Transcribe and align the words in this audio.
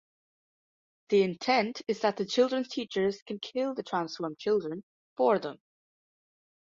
The 1.09 1.21
intent 1.21 1.83
is 1.87 1.99
that 1.99 2.17
the 2.17 2.25
children's 2.25 2.69
teachers 2.69 3.21
can 3.21 3.37
kill 3.37 3.75
the 3.75 3.83
transformed 3.83 4.39
children 4.39 4.83
for 5.15 5.37
them. 5.37 5.59